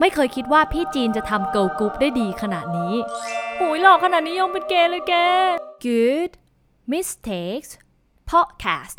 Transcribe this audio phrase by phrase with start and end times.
[0.00, 2.94] ไม่เคยคิดว่าพี่จีนจะทำเกิร์ลกรุ๊ปได้ดีขนาดนี้
[3.58, 5.14] หูยหล่อขนาดนี้ยังเป็นเกย์เลยแก
[5.84, 6.30] Good
[6.92, 7.70] Mistakes
[8.30, 8.96] Podcast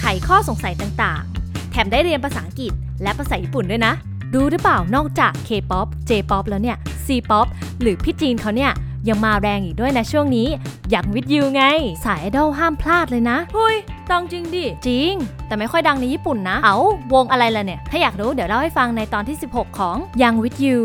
[0.00, 3.92] ไขข้อสงสัยต่างๆ แถมได้เรียนภาษาอังกฤษและภาษาญี่ปุ่นด้วยนะ
[4.34, 7.46] รู้หรือเปล่านอกจาก K-POP J-POP แล้วเนี่ย C-POP
[7.80, 8.72] หรือพี่จีนเขาเนี่ย
[9.08, 10.48] ยังมาแรงอีกด้วยนะช่วงนี้
[10.90, 11.62] อย่าง Youth With You ไง
[12.04, 13.76] สายไอดอลห้ามพลาดเลยนะเฮ้ย
[14.10, 15.12] ดังจริงดิ จริง
[15.46, 16.76] แต่ไม่ค่อยดังในญี่ปุ่นนะ เอา
[17.14, 20.80] วงอะไรล่ะเนี่ย ถ้าอยากรู้เดี๋ยวเล่าให้ฟังในตอนที่ 16 ของ Young with You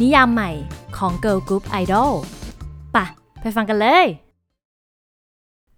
[0.00, 0.50] นิยามใหม่
[0.96, 2.12] ของ Girl Group Idol
[2.94, 3.04] ปะ
[3.40, 4.06] ไปฟังกันเลย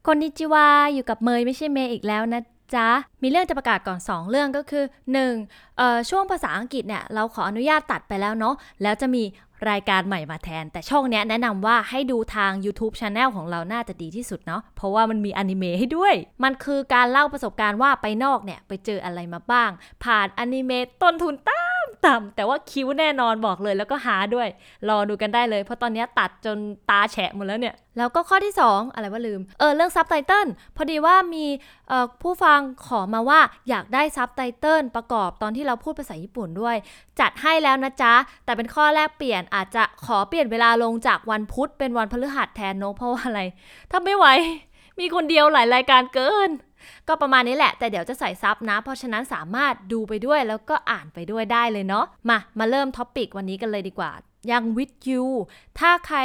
[0.07, 2.43] คนนิจิวาอยู่กับเมยไม่ใช่เมย์อีกแล้วนะ
[2.75, 2.89] จ๊ะ
[3.23, 4.85] มีเรื่องจะประกาศก่อน 2 เรื่องก็คือ
[5.31, 5.77] 1.
[5.77, 9.23] เอ่อช่วงภาษาอังกฤษเนี่ย เราขออนุญาตตัดไปแล้วเนาะแล้วจะมี
[9.71, 19.71] รายการใหม่มาแทน แต่ช่องเนี้ยแนะนำว่าให้ดูทาง YouTube Channel ของเราน่าจะดีที่สุดเนาะเพราะว่ามันมีอนิเมะให้ด้วย มันคือการเล่าประสบการณ์ว่าไปนอกเนี่ย ไปเจออะไรมาบ้าง
[20.05, 21.66] ผ่านอนิเมะต้นทุนต่ำ
[22.07, 24.49] ต่ำแต่ว่าคิ้วแน่นอนบอกเลยแล้วก็หาด้วย
[24.89, 26.59] รอดูกันได้เลย เพราะตอนนี้ตัดจน
[26.91, 31.45] ตาแฉะหมดแล้วเนี่ย แล้วก็ข้อที่ 2 อะไรว่าลืม เออเรื่องซับไตเติลพอดีว่ามี
[32.23, 36.77] ผู้ฟังขอมาว่าอยากได้ซับไตเติลประกอบตอนที่เราพูดภาษาญี่ปุ่นด้วย
[37.21, 43.41] จัดให้แล้วนะจ๊ะ แต่เป็นข้อแรกเปลี่ยนอาจจะขอเปลี่ยนเวลาลงจากวันพุธเป็นวันพฤหัสแทนเนอะเพราะว่าอะไร
[43.91, 44.27] ถ้าไม่ไหว
[45.01, 46.51] มีคนเดียวหลายรายการเกิน
[47.09, 54.11] ก็ประมาณนี้แหละ แต่เดี๋ยวจะใส่ซับนะ เพราะฉะนั้นสามารถดูไปด้วยแล้วก็อ่านไปด้วยได้เลยเนาะ มา มาเริ่ม topic วันนี้กันเลยดีกว่า
[54.51, 55.27] Youth With You
[55.79, 56.19] ถ้าใคร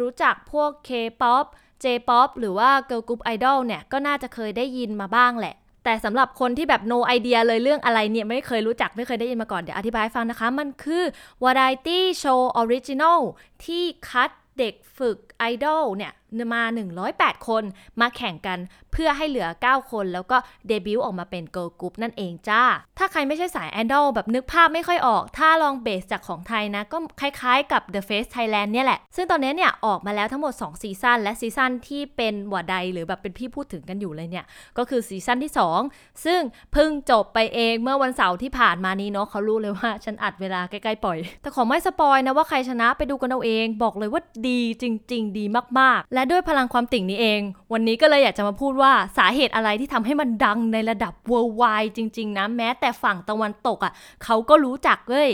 [0.00, 1.44] รู้จักพวก K-pop
[1.84, 11.04] J-pop หรือว่า girl group idol เนี่ย ก็น่าจะเคยได้ยินมาบ้างแหละแต่สำหรับคนที่แบบ no idea เลยเรื่องอะไรเนี่ยไม่เคยรู้จักไม่เคยได้ยินมาก่อน เดี๋ยวอธิบายฟังนะคะ มันคือ
[11.44, 13.20] variety show original
[13.64, 16.12] ที่คัดเด็กฝึกไอดอลเนี่ย
[16.54, 16.62] มา
[17.04, 17.62] 108 คน
[18.00, 18.58] มาแข่งกัน
[18.92, 20.36] เพื่อให้เหลือ 9 คน แล้วก็
[20.68, 22.62] เดบิวต์ออกมาเป็นเกิร์ลกรุ๊ปนั่นเองจ้า
[22.98, 34.44] ถ้าใครไม่ใช่สายไอดอลแบบนึกภาพไม่ค่อยออก ถ้าลอง base จากของไทยนะ ก็คล้ายๆกับ The Face Thailand เนี่ยแหละ ซึ่งตอนนี้เนี่ยออกมาแล้วทั้งหมด 2 ซีซั่นและซีซั่นที่เป็น worldwide หรือแบบเป็นที่พูดถึงกันอยู่เลยเนี่ย
[34.78, 35.52] ก็คือซีซั่นที่
[35.88, 36.40] 2 ซึ่ง
[36.72, 45.44] เพิ่งจบไปเองเมื่อวันเสาร์ที่ผ่านมานี้เนาะเขารู้เลยว่าฉันอัดเวลาใกล้ๆปล่อย แต่ขอไม่ spoil นะว่าใครชนะไปดูกันเอาเอง บอกเลยว่าดีจริง ๆ ดี
[45.78, 47.40] มากๆ และด้วยพลังความติ่งนี้เอง
[47.72, 53.92] วันนี้ก็เลยอยากจะมาพูดว่าสาเหตุอะไรที่ทำให้มันดังในระดับ worldwide จริง ๆ นะ แม้แต่ฝั่งตะวันตกอะ่ะ
[54.24, 55.30] เขาก็รู้จักเลย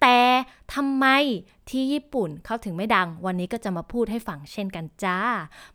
[0.00, 0.18] แต่
[0.74, 1.06] ทำไม
[1.70, 5.18] ที่ญี่ปุ่นเขาถึงไม่ดัง วันนี้ก็จะมาพูดให้ฟังเช่นกันจ้า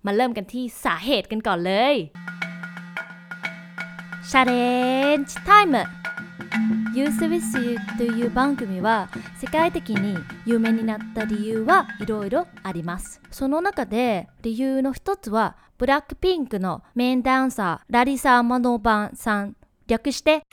[0.06, 1.96] มาเริ่มกันที่สาเหตุกันก่อนเลย
[4.30, 6.05] Challenging Time
[6.94, 13.20] ユースウィズユーという番組は世界的に有名になった理由はいろいろあります。
[13.30, 19.58] その中で理由の一つはブラックピンクのメインダンサーラリサ・マノバンさん
[19.88, 20.44] 略して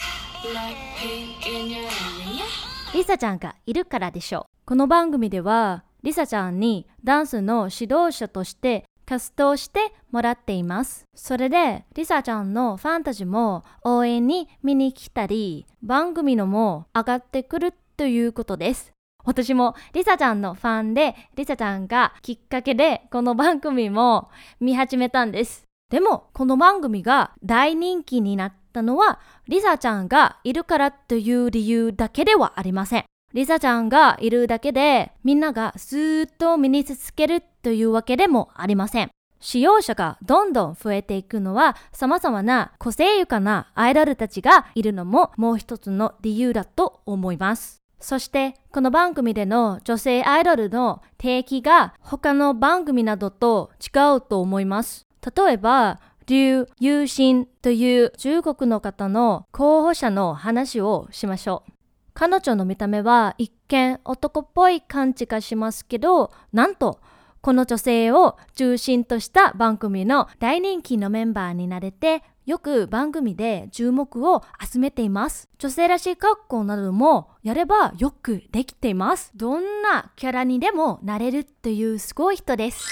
[2.92, 4.44] リサちゃんがいるからでしょう。
[4.66, 11.04] この番組ではリサちゃんにダンスの指導者としてキャストをしてもらっています。
[11.14, 18.90] それで、リサちゃんのファンたちも応援に見に来たり、番組のも上がってくるということです。
[19.22, 24.30] 私もリサちゃんのファンで、リサちゃんがきっかけでこの番組も
[24.60, 25.66] 見始めたんです。
[25.90, 33.04] でも、この番組が大人気になったのは、リサちゃんがいるからという理由だけではありません。
[33.34, 39.10] リサちゃんがいるだけでみんながずっと身につけるというわけでもありません。
[39.40, 47.82] 使用者がどんどん増えていくのは様々な個性豊かなアイドルたちがいるのももう一つの理由だと思います。
[47.98, 55.06] そしてこの番組での女性アイドルの定義が他の番組などと違うと思います。
[55.36, 61.72] 例えば、劉友心という中国の方の候補者の話をしましょう。
[62.14, 67.00] 彼女の見た目は一見男っぽい感じがしますけど、なんと
[67.42, 75.48] この女性を中心とした番組の大人気のメンバーになれて、よく番組で注目を集めています。
[75.58, 79.32] 女性らしい格好などもやればよくできています。
[79.34, 82.86] どんなキャラにでもなれるというすごい人です。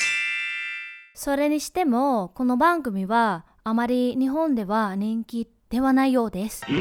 [1.15, 6.73] それにしても、この番組はあまり日本では人気ではないようですツ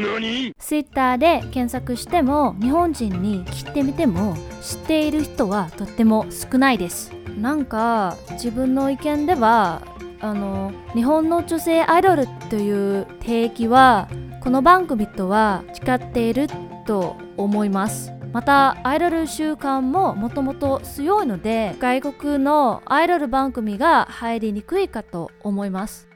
[0.76, 9.82] イッターで検索しても日本人に聞いてみても知っている人はとっても少ないですなんか自分の意見では
[10.20, 14.10] あの日本の女性アイドルという定義は
[14.42, 16.48] この番組とは違っている
[16.86, 18.12] と思います。
[18.34, 26.09] またアイドル習慣ももともと強いので外国のアイドル番組が入りにくいかと思います。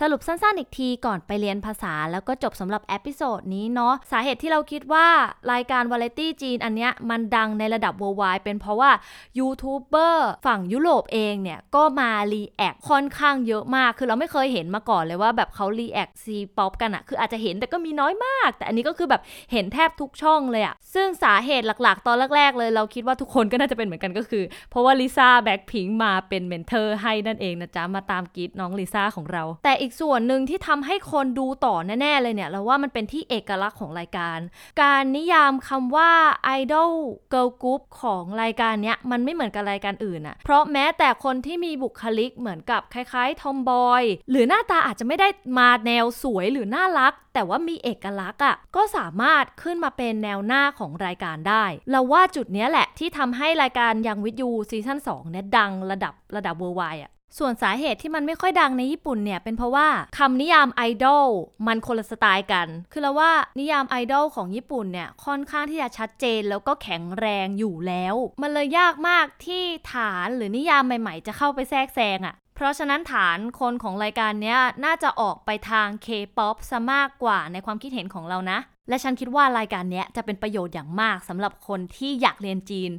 [0.00, 5.06] สรุปสั้นๆอีกทีก่อนไปเรียนภาษาแล้วก็จบสำหรับ episode นี้เนาะสาเหตุที่เราคิดว่า
[5.52, 8.90] รายการวาไรตี้จีนอันเนี้ยมันดังในระดับ worldwide เป็นเพราะว่า
[9.38, 34.38] ยูทูบเบอร์ฝั่งยุโรปเองเนี่ย ก็มา react ค่อนข้างเยอะมาก คือเราไม่เคยเห็นมาก่อนเลยว่าแบบเขา react C-POP กันอะคืออาจจะเห็นแต่ก็มีน้อยมาก แต่อันนี้ก็คือแบบเห็นแทบทุกช่องเลยอะซึ่งสาเหตุหลักๆ ตอนแรกๆเลยเราคิดว่าทุกคนก็น่าจะเป็นเหมือนกันก็คือ เพราะว่าลิซ่าแบ็คพิงมาเป็น mentor ให้นั่นเองนะจ๊ะมาตามกรี๊ดน้องลิซ่าของเราแต่อีกส่วนหนึ่งที่ทำให้คนดูต่อแน่ๆเลยเนี่ยเราว่ามันเป็นที่เอกลักษณ์ของรายการ
[34.82, 36.12] การนิยามคำว่า
[36.44, 36.92] ไอดอล
[37.30, 45.28] เกิร์ลกรุ๊ปของรายการเนี้ยมันไม่เหมือนกับรายการอื่นอะเพราะแม้แต่คนที่มีบุคลิกเหมือนกับคล้ายๆทอมบอยหรือหน้าตาอาจจะไม่ได้
[45.58, 59.88] มาแนวสวยหรือน่ารัก แต่ว่ามีเอกลักษณ์อะก็สามารถขึ้นมาเป็นแนวหน้าของรายการได้ เราว่าจุดนี้แหละที่ทำให้รายการยังวิทยูซีซั่น2เนี่ยดังระดับระดับ worldwide อะ ส่วนสาเหตุที่มันไม่ค่อยดังในญี่ปุ่นเนี่ย เป็นเพราะว่า
[60.18, 61.26] คำนิยามไอดอล
[61.66, 78.58] มันคนละสไตล์กัน คือเราว่านิยามไอดอลของญี่ปุ่นเนี่ย ค่อนข้างที่จะชัดเจนแล้วก็แข็งแรงอยู่แล้ว มันเลยยากมากที่ฐานหรือนิยามใหม่ๆ จะเข้าไปแทรกแซงอะ่ะเพราะฉะนั้นฐานคนของรายการเนี้ยน่าจะออกไปทาง K-POP ซะมากกว่าในความคิดเห็นของเรานะ
[78.88, 82.90] และฉันคิดว่ารายการเนี้ยจะเป็นประโยชน์อย่างมากสำหรับคนที่อยากเรียนจีน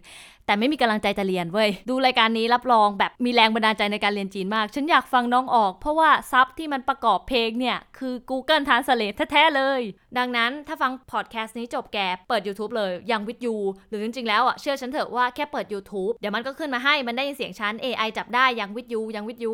[0.46, 9.82] แต่ไม่มีกำลังใจจะเรียนเว้ย ดูรายการนี้รับรองแบบมีแรงบันดาลใจในการเรียนจีนมาก ฉันอยากฟังน้องออก เพราะว่าซับที่มันประกอบเพลงเนี่ย คือ Google Translate แท้ๆเลย
[10.18, 11.98] ดังนั้นถ้าฟังพอดแคสต์นี้จบแก
[12.28, 13.56] เปิด YouTube เลยยังวิดยู
[13.90, 19.54] หรือจริงๆแล้วอะเชื่อฉันเถอะว่าแค่เปิด YouTube เดี๋ยวมันก็ขึ้นมาให้มันได้ยินเสียงฉัน AI จับได้ยังวิดยูยังวิดยู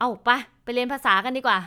[0.00, 0.30] เอาไป
[0.64, 1.58] ไปเรียนภาษากันดีกว่า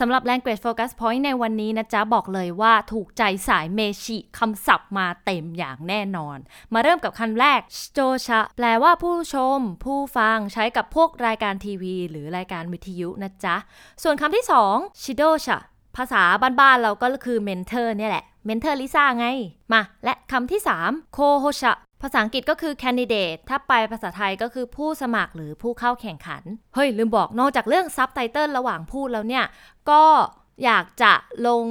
[0.00, 6.38] สำหรับ Language Focus Point ในวันนี้นะจ๊ะ บอกเลยว่าถูกใจสายเมชิคำศัพท์มาเต็มอย่างแน่นอน
[6.74, 13.56] มาเริ่มกับคำแรก s t o c h a แปลว่าผู้ชม ผู้ฟังใช้กับพวกรายการทีวี หรือรายการวิทยุนะจ๊ะ
[14.02, 14.44] ส่วนคำที่
[14.74, 15.58] 2 shidocha
[15.96, 16.22] ภาษา
[16.60, 19.26] บ้านๆเราก็คือ mentor เนี่ยแหละ mentor ลิซ่าไง
[19.72, 21.72] มา และคำที่3 kohocha
[22.02, 26.42] ภาษาอังกฤษก็คือ candidate ถ้าไปภาษาไทยก็คือผู้สมัครหรือผู้เข้าแข่งขัน
[26.74, 29.44] เฮ้ย ลืมบอกนอกจากเรื่องซับไตเติลระหว่างพูดแล้วเนี่ย
[29.90, 30.02] ก็
[30.64, 31.12] อยากจะ
[31.46, 31.64] ลง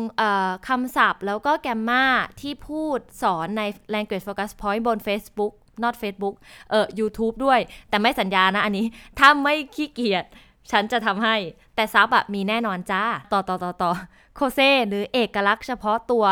[0.68, 2.06] คำศัพท์ แล้วก็แกมมา
[2.42, 3.62] ที่พูดสอนใน
[3.94, 5.54] language focus point บน Facebook
[5.84, 6.36] not Facebook
[6.70, 8.86] เอ่อ YouTube ด้วย แต่ไม่สัญญานะอันนี้
[9.20, 10.26] ถ้าไม่ขี้เกียจ
[10.72, 11.36] ฉันจะทำให้
[11.76, 13.04] แต่ซับอะมีแน่นอนจ้า
[13.34, 13.92] ต่อต่อต่อต่อ
[14.36, 16.26] 個性 หรือเอกลักษณ์เฉพาะตัว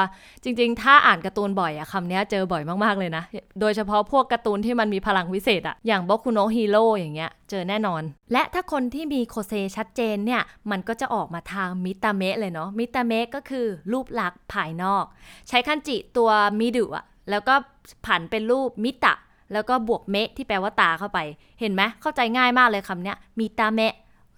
[0.44, 3.24] จริง ๆ ถ้าอ่านการ์ตูนบ่อยอะคำนี้เจอบ่อยมากๆเลยนะ
[3.60, 8.02] โดยเฉพาะพวกการ์ตูนที่มันมีพลังวิเศษอะอย่าง僕のヒーローอย่างเงี้ย เจอแน่นอน
[8.34, 10.42] และถ้าคนที่มี個性 ชัดเจนเนี่ย
[10.72, 15.04] มันก็จะออกมาทาง見た目 เลยเนาะ 見た目 ก็คือรูปลักษณ์ภายนอก
[15.50, 16.30] ใช้คันจิตัว
[16.60, 17.54] มิดุอะแล้วก็
[18.06, 19.14] ผันเป็นรูปมิตะ
[19.54, 21.20] แล้วก็บวกเมะที่แปลว่าตาเข้าไป
[21.60, 23.94] เห็นไหมเข้าใจง่ายมากเลยคำเนี้ยมิตาเมะ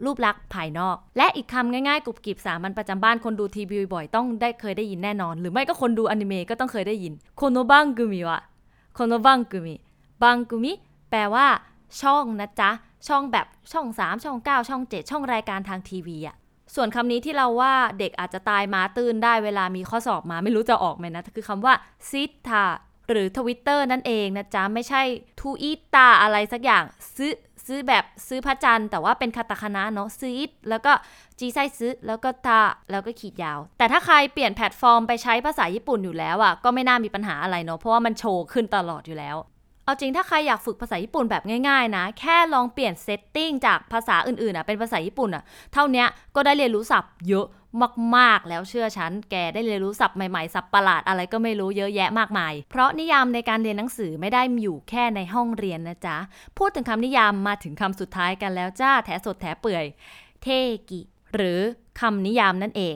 [0.06, 8.40] รูปลักษณ์ภายนอก และอีกคำง่ายๆกรุบกริบสามัญประจำบ้านคนดูทีวีบ่อยต้องได้เคยได้ยินแน่นอน หรือไม่ก็คนดูอนิเมะก็ต้องเคยได้ยินโคโนบังกุมิวะ
[8.96, 9.76] โคโนบังกุมิ
[10.24, 10.74] บังกุมิ
[11.10, 11.48] แปลว่า
[12.02, 12.70] ช่องนะจ๊ะ
[13.08, 16.36] ช่องแบบช่อง 3 ช่อง 9 ช่อง 7 ช่องรายการทางทีวีอะ
[16.76, 21.74] ส่วนคำนี้ที่เราว่าเด็กอาจจะตายมาตื่นได้เวลามีข้อสอบมาไม่รู้จะออกไหมนะ คือคำว่า
[22.10, 22.66] ซิทา
[23.12, 25.02] หรือทวิตเตอร์นั่นเองนะจ๊ะ ไม่ใช่
[25.40, 26.84] ทูอีตาอะไรสักอย่าง
[27.16, 27.34] ซื้อ
[27.68, 30.92] ซื้อแบบซื้อพระจันทร์แต่ว่าเป็นคาตาคานะเนาะซื้อแล้วก็
[31.40, 32.62] จีไซซื้อแล้วก็ตา
[32.92, 39.38] แล้วก็ขีดยาว แต่ถ้าใครเปลี่ยนแพลตฟอร์มไปใช้ภาษาญี่ปุ่นอยู่แล้วอะก็ไม่น่ามีปัญหาอะไรเนาะเพราะว่ามันโชว์ขึ้นตลอดอยู่แล้ว
[39.86, 47.46] เอาจริงถ้าใครอยากฝึกภาษาญี่ปุ่นแบบง่ายๆนะ แค่ลองเปลี่ยนเซตติ้งจากภาษาอื่นๆอะเป็นภาษาญี่ปุ่นอะเท่านี้ก็ได้เรียนรู้ศัพท์เยอะ
[48.16, 56.18] มากๆ แล้วเชื่อฉัน แกได้เรียนรู้ศัพท์ใหม่ๆศัพท์ประหลาดอะไรก็ไม่รู้เยอะแยะมากมาย เพราะนิยามในการเรียนหนังสือไม่ได้อยู่แค่ในห้องเรียนนะจ๊ะ
[56.58, 59.86] พูดถึงคำนิยามมาถึงคำสุดท้ายกันแล้วจ้าแถสดแถเปื่อย
[60.42, 60.48] เท
[60.90, 61.00] กิ
[61.36, 61.60] หรือ
[62.00, 62.96] คำนิยามนั่นเอง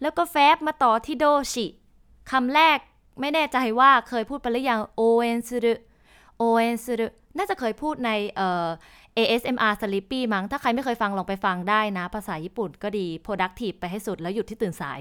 [0.00, 1.66] แล้วก็แฟบมาต่อที่โดชิ
[2.30, 2.78] คำแรก
[3.20, 5.74] ไม่แน่ใจว่าเคยพูดไปหรือยังโอเอนซึรุ
[6.38, 8.68] โอเอนซึรุน่าจะเคยพูดในเอ่อ
[9.18, 15.00] ASMR Sleepy มั้ง ถ้าใครไม่เคยฟังลองไปฟังได้นะ ภาษาญี่ปุ่นก็ดี productive ไปให้สุดแล้วหยุดที่ตื่นสาย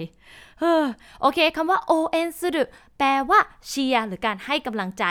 [0.60, 0.84] เฮ้อ
[1.22, 1.94] โอเคคำว่า 応
[2.28, 2.64] 援する
[2.98, 5.06] แปลว่าเชียร์หรือการให้กำลังใจ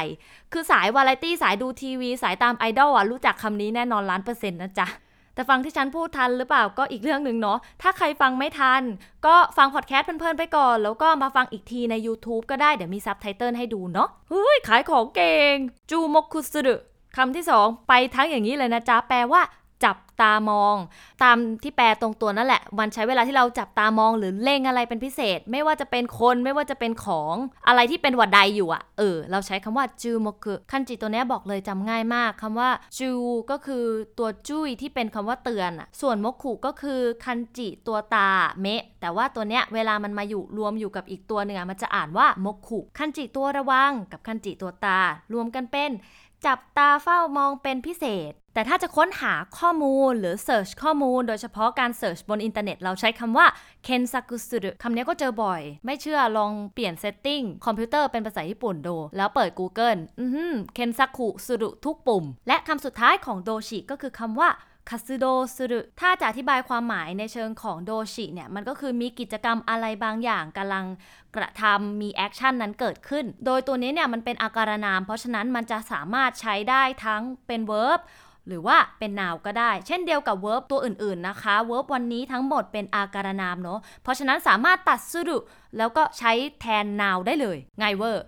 [0.53, 4.89] คือสายวาไรตี้สายดูทีวี สายตามไอดอลอะ รู้จักคำนี้แน่นอนล้านเปอร์เซ็นต์นะจ๊ะ
[5.35, 8.83] แต่ฟังที่ฉันพูดทันหรือเปล่าก็อีกเรื่องหนึ่งเนาะ ถ้าใครฟังไม่ทัน
[9.27, 15.55] ก็ฟังพอดแคสต์เพลินๆไปก่อน แล้วก็มาฟังอีกทีใน YouTube ก็ได้เดี๋ยวมีซับไตเติลให้ดูเนาะ เฮ้ยขายของเก่ง
[15.91, 16.77] จูมกุสุรุ
[17.17, 19.43] คำที่สองไปทั้งอย่างนี้เลยนะจ๊ะแปลว่า
[19.85, 20.77] จับตามอง
[21.23, 27.35] ตามที่แปลตรงตัวนั่นแหละ มันใช้เวลาที่เราจับตามองหรือเล่งอะไรเป็นพิเศษ ไม่ว่าจะเป็นคนไม่ว่าจะเป็นของ
[27.69, 33.11] อะไรที่เป็นวัดใดอยู่อะเออ เราใช้คำว่าจูโมกุคันจิตัวนี้บอกเลยจำง่ายมากคำว่าจู
[33.51, 33.85] ก็คือ
[34.19, 38.29] ตัวจุ้ยที่เป็นคำว่าเตือนอะส่วนโมกุก็คือคันจิตัวตา
[38.61, 44.99] เมะ แต่ว่าตัวเนี้ยเวลามันมาอยู่รวมอยู่กับอีกตัวหนึ่งมันจะอ่านว่าโมกุคันจิตัวระวังกับคันจิตัวตา
[45.33, 45.91] รวมกันเป็น
[46.47, 53.47] จับตาเฝ้ามองเป็นพิเศษ แต่ถ้าจะค้นหาข้อมูลหรือ search ข้อมูล โดยเฉพาะการ search บนอินเทอร์เน็ต เราใช้คำว่า
[53.87, 60.45] kensaku suru คำนี้ก็เจอบ่อย ไม่เชื่อลองเปลี่ยน setting คอมพิวเตอร์เป็นภาษาญี่ปุ่นดู แล้วเปิด Google อือฮึ
[60.77, 64.49] kensaku suru ทุกปุ่ม และคำสุดท้ายของโดชิก็คือคำว่า
[64.89, 65.27] คาซึโด
[65.57, 70.85] สุรุถ้าจะอธิบายความหมายในเชิงของโดชิเนี่ยมันก็คือมีกิจกรรมอะไรบางอย่างกำลัง
[71.37, 78.01] กระทำมี action นั้นเกิดขึ้น โดยตัวนี้เนี่ยมันเป็นอาการนาม เพราะฉะนั้นมันจะสามารถใช้ได้ทั้งเป็น verb
[78.49, 85.39] หรือว่าเป็น noun ก็ได้ เช่นเดียวกับ verb ตัวอื่น ๆ นะคะ verb วันนี้ทั้งหมดเป็นอาการนามเนาะ เพราะฉะนั้นสามารถตัดする
[85.77, 88.25] แล้วก็ใช้แทน noun ได้เลย ไงเวอร์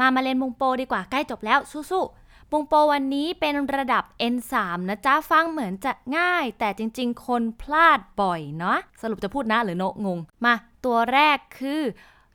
[0.00, 1.58] มามาเรียน文法ดีกว่าใกล้จบแล้ว
[1.90, 4.54] สู้ๆ 文法วันนี้เป็นระดับ N3
[4.88, 11.82] นะจ๊ะ ฟังเหมือนจะง่าย แต่จริงๆ คนพลาดบ่อยเนาะสรุปจะพูด な หรือ の งง มา ตัวแรกคือ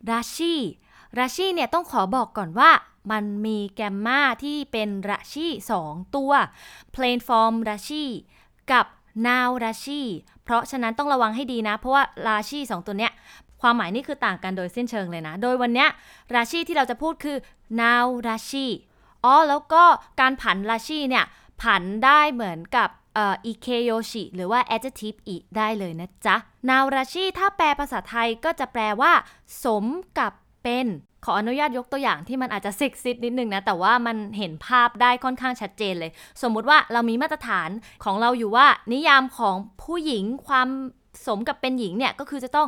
[0.09, 0.53] ราชี
[1.19, 2.71] ราชีเนี่ยต้องขอบอกก่อนว่า
[3.11, 5.47] มันมีแกมมาที่เป็นราชี
[5.81, 6.31] 2 ตัว
[6.95, 8.03] plain form ราชี
[8.71, 8.85] กับ
[9.27, 10.01] now ราชี
[10.43, 13.11] เพราะฉะนั้นต้องระวังให้ดีนะ เพราะว่าราชี2 ตัวเนี้ย
[13.61, 15.89] ความหมายนี่คือต่างกันโดยสิ้นเชิงเลยนะ โดยวันเนี้ย
[16.35, 17.37] ราชีที่เราจะพูดคือ
[17.81, 18.65] now ราชี
[19.25, 19.83] อ๋อแล้วก็
[20.19, 21.25] การผันราชีเนี่ย
[21.61, 26.35] ผันได้เหมือนกับอ่ออิเคโยชิหรือว่า adjective อีได้เลยนะจ๊ะ
[26.69, 29.11] นาวราชิถ้าแปลภาษาไทยก็จะแปลว่า
[29.63, 29.85] สม
[30.17, 30.87] กับเป็น
[31.25, 36.11] ขออนุญาตยกตัวอย่างที่มันอาจจะซิกซิดนิดนึงนะ แต่ว่ามันเห็นภาพได้ค่อนข้างชัดเจนเลย
[36.41, 37.69] สมมุติว่าเรามีมาตรฐาน
[38.03, 40.67] ของเราอยู่ว่า นิยามของผู้หญิงความ
[41.25, 42.67] สมกับเป็นหญิงเนี่ยก็คือจะต้อง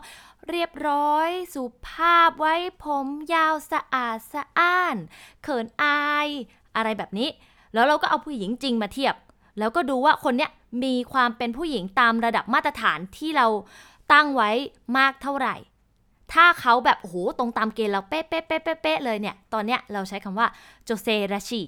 [0.50, 4.96] เรียบร้อย สุภาพไว้ผมยาวสะอาดสะอ้าน
[5.44, 6.28] เขินอาย
[6.76, 7.30] อะไรแบบนี้
[7.74, 9.16] แล้วเราก็เอาผู้หญิงจริงมาเทียบ
[9.60, 10.52] แล้วก็ดูว่าคนเนี้ย
[10.84, 13.48] มีความเป็นผู้หญิงตามระดับมาตรฐานที่เรา
[14.12, 14.50] ตั้งไว้
[14.98, 15.56] มากเท่าไหร่
[16.34, 20.48] ถ้าเขาแบบโอ้โหตรงตามเกณฑ์เราเป๊ะเป๊ะเป๊ะเป๊ะเลยเนี่ย ตอนเนี้ยเราใช้คำว่า
[20.86, 21.62] โจเซราชิ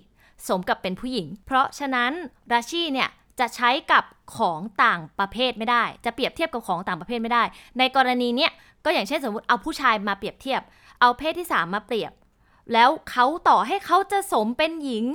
[0.47, 2.11] สมกับเป็นผู้หญิง เพราะฉะนั้น
[2.53, 4.03] ราชิเนี่ย จะใช้กับ
[4.37, 7.43] ของต่างประเภทไม่ได้ จะเปรียบเทียบกับของต่างประเภทไม่ได้
[7.77, 8.51] ในกรณีเนี้ย
[8.85, 10.61] ก็อย่างเช่นสมมติเอาผู้ชายมาเปรียบเทียบ
[11.01, 12.13] เอาเพศที่ 3 มาเปรียบ
[12.73, 15.05] แล้วเขาต่อให้เขาจะสมเป็นหญิง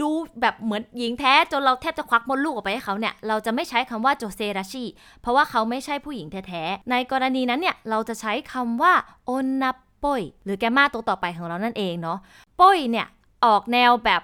[0.00, 0.08] ดู
[0.40, 4.84] แบบเหมือนหญิงแท้จนเราแทบจะควักมดลูกออกไปให้เขาเนี่ยเราจะไม่ใช้คำว่าโจเซราชิ
[5.20, 8.92] เพราะว่าเขาไม่ใช่ผู้หญิงแท้ๆในกรณีนั้นเนี่ยเราจะใช้คำว่า
[9.26, 9.70] โอนนา
[10.04, 12.18] ปอยหรือแกมาตัวต่อไปของเรานั่นเองเนาะ
[12.60, 13.06] ปอยเนี่ย
[13.46, 14.22] ออกแนวแบบ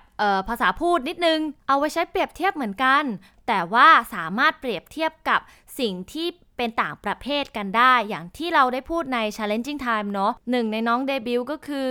[0.48, 3.04] ภาษาพูดนิดนึง เอาไว้ใช้เปรียบเทียบเหมือนกัน
[3.48, 5.40] แต่ว่าสามารถเปรียบเทียบกับ
[5.78, 11.86] สิ่งที่เป็นต่างประเภทกันได้ อย่างที่เราได้พูดใน Challenging Time เนาะหนึ่งในน้องเดบิวต์ก็คือ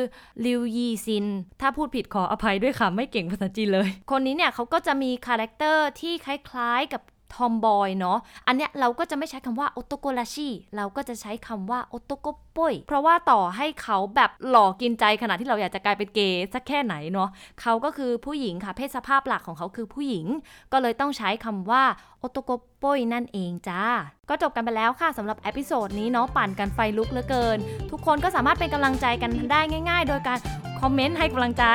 [0.46, 1.26] ลิวยีซิน
[1.62, 7.02] ถ้าพูดผิดขออภัยด้วยค่ะ ไม่เก่งภาษาจีนเลย คนนี้เนี่ยเขาก็จะมี character ที่คล้ายๆกับ
[7.34, 8.18] ทอมบอยเนาะ
[8.48, 17.30] อันเนี้ยเราก็จะไม่ใช้คำว่า男らしいเราก็จะใช้คำว่า男っぽいเพราะว่าต่อให้เขาแบบหล่อกินใจขนาดที่เราอยากจะกลายเป็นเกย์สักแค่ไหนเนาะ
[17.62, 20.26] เขาก็คือผู้หญิงค่ะ เพศสภาพหลักของเขาคือผู้หญิง
[20.72, 21.84] ก็เลยต้องใช้คำว่า
[22.20, 22.50] 男っ
[22.82, 23.84] ぽいนั่นเองจ้า
[24.30, 27.58] ก็จบกันไปแล้วค่ะสำหรับ episode นี้เนาะปั่นกันไฟลุกเหลือเกิน
[27.92, 30.40] ทุกคนก็สามารถเป็นกำลังใจกันได้ง่าย ๆ โดยการ
[30.82, 31.66] คอมเมนต์ให้กำลังใจ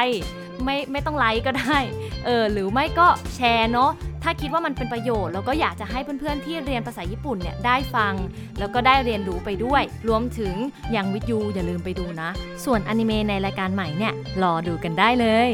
[0.64, 1.78] ไม่ไม่ต้องไลค์ก็ได้
[2.24, 3.90] เออหรือไม่ก็แชร์เนาะ
[4.22, 8.14] ถ้าคิดว่ามันเป็นประโยชน์แล้วก็อยากจะให้เพื่อนๆที่เรียนภาษาญี่ปุ่นเนี่ยได้ฟัง
[8.58, 10.54] แล้วก็ได้เรียนรู้ไปด้วย รวมถึง
[10.96, 12.30] ยังวิทยูอย่าลืมไปดูนะ
[12.64, 14.12] ส่วนอนิเมะในรายการใหม่เนี่ย
[14.42, 15.50] รอดูกันได้เลย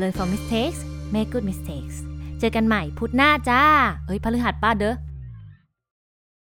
[0.00, 0.80] Learn from mistakes
[1.14, 1.96] make good mistakes
[2.40, 3.62] เจอกันใหม่พุธหน้าจ้า
[4.06, 4.94] เอ้ยพฤหัสป้าเด้อ